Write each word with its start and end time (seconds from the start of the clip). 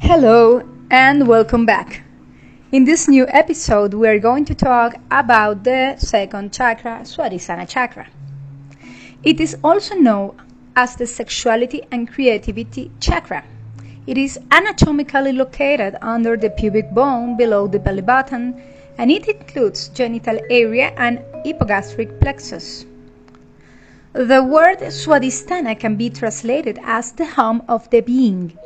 Hello 0.00 0.62
and 0.90 1.26
welcome 1.26 1.66
back. 1.66 2.02
In 2.70 2.84
this 2.84 3.08
new 3.08 3.26
episode, 3.28 3.94
we 3.94 4.08
are 4.08 4.18
going 4.18 4.44
to 4.46 4.54
talk 4.54 4.94
about 5.10 5.64
the 5.64 5.96
second 5.98 6.52
chakra, 6.52 7.00
Swadhisthana 7.02 7.68
chakra. 7.68 8.06
It 9.22 9.40
is 9.40 9.56
also 9.62 9.94
known 9.94 10.40
as 10.76 10.96
the 10.96 11.06
sexuality 11.06 11.82
and 11.90 12.10
creativity 12.10 12.90
chakra. 13.00 13.44
It 14.06 14.18
is 14.18 14.38
anatomically 14.50 15.32
located 15.32 15.96
under 16.02 16.36
the 16.36 16.50
pubic 16.50 16.90
bone 16.92 17.36
below 17.36 17.66
the 17.66 17.78
belly 17.78 18.02
button 18.02 18.60
and 18.98 19.10
it 19.10 19.28
includes 19.28 19.88
genital 19.88 20.38
area 20.50 20.92
and 20.96 21.18
hypogastric 21.44 22.20
plexus. 22.20 22.84
The 24.12 24.42
word 24.42 24.78
Swadhisthana 24.80 25.78
can 25.78 25.96
be 25.96 26.10
translated 26.10 26.78
as 26.82 27.12
the 27.12 27.24
home 27.24 27.62
of 27.68 27.88
the 27.90 28.00
being 28.00 28.58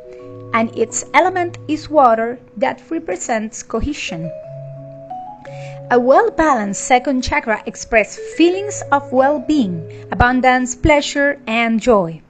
and 0.57 0.75
its 0.75 1.05
element 1.13 1.59
is 1.67 1.87
water 1.87 2.39
that 2.57 2.81
represents 2.89 3.61
cohesion. 3.61 4.23
A 5.91 5.99
well 5.99 6.31
balanced 6.31 6.83
second 6.83 7.21
chakra 7.21 7.61
expresses 7.67 8.17
feelings 8.35 8.81
of 8.91 9.11
well 9.11 9.37
being, 9.37 9.77
abundance, 10.11 10.73
pleasure, 10.75 11.39
and 11.45 11.79
joy. 11.79 12.21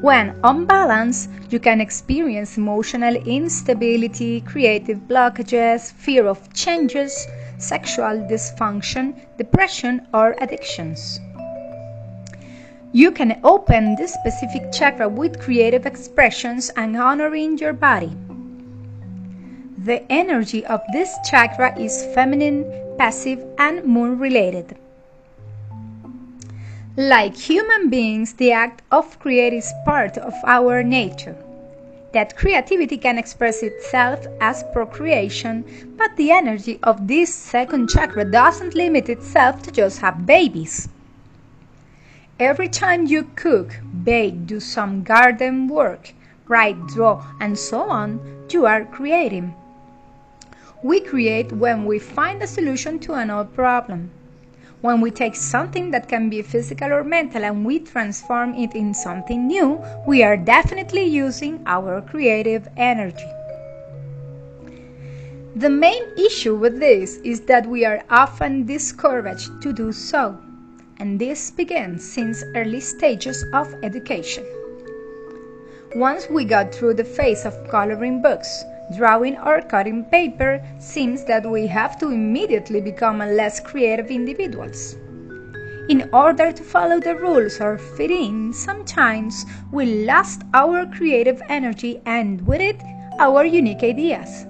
When 0.00 0.34
unbalanced, 0.42 1.30
you 1.50 1.60
can 1.60 1.80
experience 1.80 2.58
emotional 2.58 3.14
instability, 3.14 4.40
creative 4.40 4.98
blockages, 5.06 5.92
fear 5.92 6.26
of 6.26 6.52
changes, 6.52 7.12
sexual 7.58 8.26
dysfunction, 8.32 9.14
depression, 9.38 10.08
or 10.12 10.34
addictions. 10.40 11.20
You 12.92 13.12
can 13.12 13.38
open 13.44 13.94
this 13.94 14.12
specific 14.14 14.72
chakra 14.72 15.08
with 15.08 15.38
creative 15.38 15.86
expressions 15.86 16.70
and 16.70 16.96
honoring 16.96 17.56
your 17.56 17.72
body. 17.72 18.10
The 19.78 20.02
energy 20.10 20.66
of 20.66 20.82
this 20.92 21.14
chakra 21.30 21.78
is 21.78 22.04
feminine, 22.14 22.66
passive, 22.98 23.44
and 23.58 23.84
moon 23.84 24.18
related. 24.18 24.76
Like 26.96 27.36
human 27.36 27.90
beings, 27.90 28.32
the 28.32 28.50
act 28.50 28.82
of 28.90 29.20
creating 29.20 29.60
is 29.60 29.72
part 29.84 30.18
of 30.18 30.34
our 30.44 30.82
nature. 30.82 31.36
That 32.12 32.36
creativity 32.36 32.98
can 32.98 33.18
express 33.18 33.62
itself 33.62 34.26
as 34.40 34.64
procreation, 34.72 35.94
but 35.96 36.16
the 36.16 36.32
energy 36.32 36.80
of 36.82 37.06
this 37.06 37.32
second 37.32 37.88
chakra 37.88 38.24
doesn't 38.24 38.74
limit 38.74 39.08
itself 39.08 39.62
to 39.62 39.70
just 39.70 40.00
have 40.00 40.26
babies. 40.26 40.88
Every 42.40 42.68
time 42.68 43.04
you 43.04 43.24
cook, 43.36 43.78
bake, 44.02 44.46
do 44.46 44.60
some 44.60 45.02
garden 45.02 45.68
work, 45.68 46.14
write, 46.48 46.86
draw, 46.86 47.22
and 47.38 47.58
so 47.58 47.82
on, 47.82 48.18
you 48.48 48.64
are 48.64 48.86
creating. 48.86 49.54
We 50.82 51.00
create 51.00 51.52
when 51.52 51.84
we 51.84 51.98
find 51.98 52.42
a 52.42 52.46
solution 52.46 52.98
to 53.00 53.12
an 53.12 53.28
old 53.28 53.52
problem. 53.54 54.10
When 54.80 55.02
we 55.02 55.10
take 55.10 55.36
something 55.36 55.90
that 55.90 56.08
can 56.08 56.30
be 56.30 56.40
physical 56.40 56.90
or 56.94 57.04
mental 57.04 57.44
and 57.44 57.62
we 57.62 57.78
transform 57.78 58.54
it 58.54 58.74
in 58.74 58.94
something 58.94 59.46
new, 59.46 59.78
we 60.06 60.22
are 60.22 60.38
definitely 60.38 61.04
using 61.04 61.62
our 61.66 62.00
creative 62.00 62.66
energy. 62.78 63.30
The 65.56 65.68
main 65.68 66.04
issue 66.16 66.56
with 66.56 66.80
this 66.80 67.16
is 67.16 67.42
that 67.42 67.66
we 67.66 67.84
are 67.84 68.02
often 68.08 68.64
discouraged 68.64 69.60
to 69.60 69.74
do 69.74 69.92
so 69.92 70.38
and 71.00 71.18
this 71.18 71.50
begins 71.50 72.04
since 72.04 72.44
early 72.54 72.78
stages 72.78 73.44
of 73.54 73.74
education. 73.82 74.44
Once 75.96 76.28
we 76.28 76.44
got 76.44 76.72
through 76.72 76.94
the 76.94 77.04
phase 77.04 77.44
of 77.46 77.68
coloring 77.68 78.20
books, 78.22 78.62
drawing 78.96 79.36
or 79.38 79.62
cutting 79.62 80.04
paper 80.04 80.62
seems 80.78 81.24
that 81.24 81.44
we 81.44 81.66
have 81.66 81.98
to 81.98 82.10
immediately 82.10 82.80
become 82.80 83.18
less 83.18 83.58
creative 83.58 84.10
individuals. 84.10 84.94
In 85.88 86.08
order 86.12 86.52
to 86.52 86.62
follow 86.62 87.00
the 87.00 87.16
rules 87.16 87.60
or 87.60 87.78
fit 87.78 88.10
in, 88.10 88.52
sometimes 88.52 89.44
we 89.72 90.04
lost 90.04 90.42
our 90.54 90.86
creative 90.86 91.42
energy 91.48 92.00
and 92.06 92.46
with 92.46 92.60
it, 92.60 92.80
our 93.18 93.44
unique 93.44 93.82
ideas. 93.82 94.46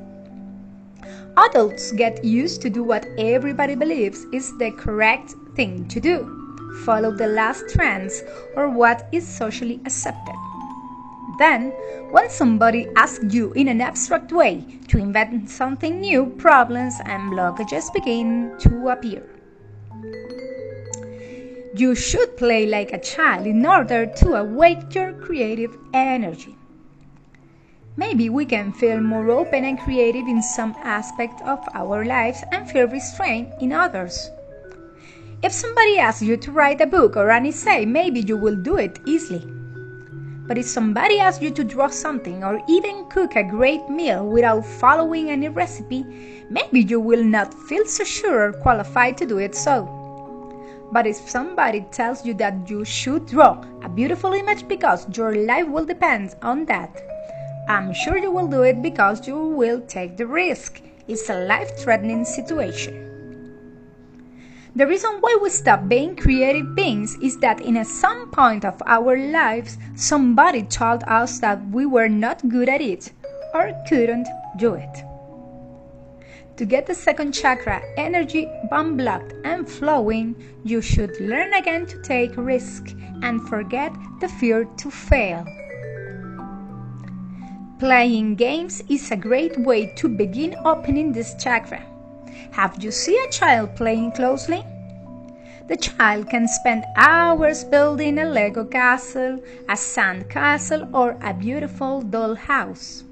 Adults 1.37 1.93
get 1.93 2.23
used 2.23 2.61
to 2.61 2.69
do 2.69 2.83
what 2.83 3.07
everybody 3.17 3.77
believes 3.77 4.27
is 4.33 4.59
the 4.59 4.73
correct 4.73 5.35
thing 5.55 5.87
to 5.89 6.01
do 6.01 6.40
follow 6.85 7.11
the 7.11 7.27
last 7.27 7.69
trends 7.69 8.23
or 8.57 8.69
what 8.69 9.09
is 9.13 9.27
socially 9.27 9.81
accepted. 9.85 10.35
Then, 11.39 11.71
when 12.11 12.29
somebody 12.29 12.89
asks 12.97 13.33
you 13.33 13.53
in 13.55 13.69
an 13.69 13.81
abstract 13.81 14.31
way 14.31 14.65
to 14.89 14.99
invent 14.99 15.49
something 15.49 16.01
new, 16.01 16.27
problems 16.37 16.95
and 17.07 17.33
blockages 17.33 17.93
begin 17.95 18.53
to 18.59 18.89
appear. 18.89 19.23
You 21.75 21.95
should 21.95 22.37
play 22.37 22.67
like 22.67 22.93
a 22.93 22.99
child 22.99 23.47
in 23.47 23.65
order 23.65 24.05
to 24.05 24.35
awake 24.35 24.95
your 24.95 25.13
creative 25.15 25.77
energy. 25.95 26.57
Maybe 27.97 28.29
we 28.29 28.45
can 28.45 28.73
feel 28.73 29.01
more 29.01 29.31
open 29.31 29.65
and 29.65 29.79
creative 29.79 30.27
in 30.27 30.43
some 30.43 30.75
aspect 30.83 31.41
of 31.43 31.61
our 31.75 32.05
lives 32.05 32.43
and 32.53 32.71
feel 32.71 32.87
restrained 32.87 33.53
in 33.61 33.73
others. 33.73 34.31
If 35.43 35.53
somebody 35.53 35.99
asks 35.99 36.21
you 36.21 36.37
to 36.37 36.53
write 36.53 36.83
a 36.83 36.87
book 36.87 37.17
or 37.17 37.31
an 37.31 37.47
essay, 37.47 37.87
maybe 37.87 38.21
you 38.21 38.37
will 38.37 38.57
do 38.57 38.77
it 38.77 39.01
easily. 39.07 39.51
But 40.47 40.59
if 40.59 40.67
somebody 40.67 41.19
asks 41.19 41.43
you 41.43 41.51
to 41.53 41.65
draw 41.65 41.89
something 41.89 42.45
or 42.45 42.61
even 42.69 43.09
cook 43.09 43.37
a 43.37 43.43
great 43.43 43.89
meal 43.89 44.27
without 44.27 44.67
following 44.67 45.31
any 45.31 45.49
recipe, 45.49 46.05
maybe 46.51 46.83
you 46.83 47.01
will 47.01 47.25
not 47.25 47.55
feel 47.55 47.87
so 47.87 48.05
sure 48.05 48.51
or 48.51 48.53
qualified 48.53 49.17
to 49.17 49.25
do 49.25 49.39
it 49.39 49.55
so. 49.55 49.87
But 50.93 51.07
if 51.07 51.17
somebody 51.17 51.87
tells 51.91 52.27
you 52.27 52.35
that 52.35 52.69
you 52.69 52.85
should 52.85 53.25
draw 53.25 53.65
a 53.83 53.89
beautiful 53.89 54.35
image 54.35 54.69
because 54.69 55.07
your 55.17 55.35
life 55.35 55.67
will 55.67 55.87
depend 55.87 56.35
on 56.43 56.67
that, 56.67 57.01
I'm 57.67 57.95
sure 57.95 58.19
you 58.19 58.31
will 58.31 58.49
do 58.49 58.61
it 58.63 58.83
because 58.83 59.27
you 59.27 59.39
will 59.39 59.81
take 59.81 60.19
the 60.19 60.27
risk. 60.27 60.83
It's 61.09 61.31
a 61.31 61.47
life 61.47 61.79
threatening 61.79 62.27
situation. 62.27 63.10
The 64.77 64.87
reason 64.87 65.17
why 65.21 65.37
we 65.43 65.51
stop 65.51 65.89
being 65.89 66.15
creative 66.15 66.77
beings 66.77 67.17
is 67.21 67.37
that 67.39 67.61
in 67.61 67.85
some 67.85 68.31
point 68.31 68.65
of 68.65 68.81
our 68.87 69.17
lives, 69.17 69.77
somebody 69.97 70.63
told 70.63 71.03
us 71.09 71.41
that 71.41 71.61
we 71.71 71.87
were 71.87 72.09
not 72.09 72.49
good 72.49 72.69
at 72.69 72.81
it 72.81 73.11
or 73.53 73.73
couldn't 73.89 74.29
do 74.59 74.75
it. 74.75 75.05
To 76.57 76.65
get 76.65 76.87
the 76.87 76.95
second 76.95 77.33
chakra 77.33 77.83
energy 77.97 78.47
unblocked 78.71 79.35
and 79.45 79.69
flowing, 79.69 80.37
you 80.63 80.81
should 80.81 81.19
learn 81.21 81.53
again 81.55 81.87
to 81.87 82.01
take 82.03 82.37
risk 82.37 82.95
and 83.23 83.41
forget 83.49 83.93
the 84.21 84.29
fear 84.29 84.67
to 84.77 84.91
fail. 84.91 85.45
Playing 87.81 88.37
games 88.37 88.85
is 88.89 89.11
a 89.11 89.17
great 89.17 89.59
way 89.59 89.87
to 89.97 90.09
begin 90.09 90.55
opening 90.65 91.13
this 91.13 91.35
chakra. 91.43 91.90
Have 92.53 92.83
you 92.83 92.91
seen 92.91 93.19
a 93.27 93.31
child 93.31 93.77
playing 93.77 94.13
closely? 94.13 94.65
The 95.69 95.77
child 95.77 96.29
can 96.29 96.49
spend 96.49 96.85
hours 96.97 97.63
building 97.63 98.19
a 98.19 98.25
Lego 98.25 98.65
castle, 98.65 99.39
a 99.69 99.77
sand 99.77 100.29
castle, 100.29 100.89
or 100.93 101.17
a 101.23 101.33
beautiful 101.33 102.03
doll 102.03 102.35
house. 102.35 103.05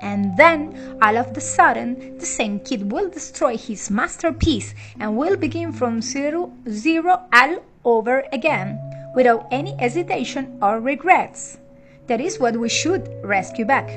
And 0.00 0.36
then, 0.36 0.98
all 1.02 1.18
of 1.18 1.36
a 1.36 1.40
sudden, 1.40 2.16
the 2.18 2.24
same 2.24 2.60
kid 2.60 2.90
will 2.90 3.10
destroy 3.10 3.56
his 3.56 3.90
masterpiece 3.90 4.74
and 4.98 5.16
will 5.16 5.36
begin 5.36 5.72
from 5.72 6.00
zero, 6.00 6.52
zero 6.70 7.28
all 7.32 7.58
over 7.84 8.24
again, 8.32 8.78
without 9.14 9.46
any 9.50 9.76
hesitation 9.76 10.58
or 10.62 10.80
regrets. 10.80 11.58
That 12.06 12.20
is 12.20 12.38
what 12.38 12.56
we 12.56 12.70
should 12.70 13.06
rescue 13.22 13.66
back. 13.66 13.90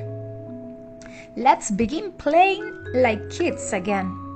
Let's 1.37 1.71
begin 1.71 2.11
playing 2.13 2.73
like 2.93 3.29
kids 3.29 3.71
again. 3.71 4.30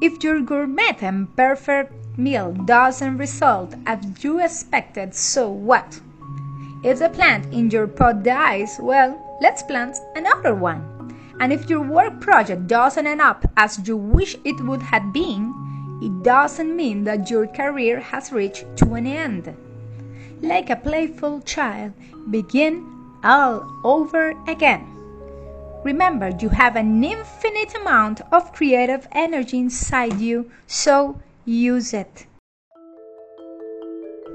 If 0.00 0.24
your 0.24 0.40
gourmet 0.40 0.96
and 1.00 1.34
perfect 1.36 2.18
meal 2.18 2.52
doesn't 2.52 3.18
result 3.18 3.74
as 3.86 4.24
you 4.24 4.40
expected, 4.40 5.14
so 5.14 5.50
what? 5.50 6.00
If 6.82 6.98
the 6.98 7.08
plant 7.08 7.52
in 7.52 7.70
your 7.70 7.86
pot 7.86 8.22
dies, 8.22 8.78
well, 8.80 9.38
let's 9.40 9.62
plant 9.62 9.96
another 10.16 10.54
one. 10.54 10.82
And 11.40 11.52
if 11.52 11.70
your 11.70 11.82
work 11.82 12.20
project 12.20 12.66
doesn't 12.66 13.06
end 13.06 13.20
up 13.20 13.44
as 13.56 13.86
you 13.86 13.96
wish 13.96 14.36
it 14.44 14.60
would 14.60 14.82
have 14.82 15.12
been, 15.12 15.54
it 16.02 16.24
doesn't 16.24 16.74
mean 16.74 17.04
that 17.04 17.30
your 17.30 17.46
career 17.46 18.00
has 18.00 18.32
reached 18.32 18.66
to 18.76 18.94
an 18.94 19.06
end. 19.06 19.54
Like 20.40 20.70
a 20.70 20.76
playful 20.76 21.40
child, 21.42 21.92
begin 22.30 22.84
all 23.22 23.64
over 23.84 24.34
again. 24.48 24.91
Remember, 25.84 26.30
you 26.40 26.48
have 26.48 26.76
an 26.76 27.02
infinite 27.02 27.74
amount 27.74 28.20
of 28.30 28.52
creative 28.52 29.08
energy 29.12 29.58
inside 29.58 30.20
you, 30.20 30.50
so 30.66 31.20
use 31.44 31.92
it. 31.92 32.26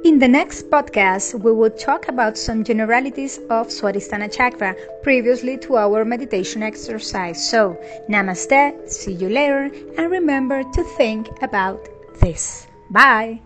In 0.04 0.20
the 0.20 0.28
next 0.28 0.70
podcast, 0.70 1.40
we 1.40 1.52
will 1.52 1.72
talk 1.72 2.08
about 2.08 2.38
some 2.38 2.64
generalities 2.64 3.40
of 3.50 3.68
Swadhisthana 3.68 4.32
chakra 4.32 4.76
previously 5.02 5.58
to 5.60 5.78
our 5.78 6.06
meditation 6.06 6.62
exercise. 6.64 7.50
So, 7.50 7.78
namaste, 8.08 8.90
see 8.90 9.14
you 9.14 9.30
later, 9.30 9.72
and 9.98 10.12
remember 10.12 10.64
to 10.64 10.84
think 10.98 11.28
about 11.42 11.90
this. 12.22 12.68
Bye. 12.92 13.42